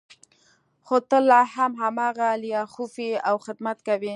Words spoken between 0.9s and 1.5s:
ته لا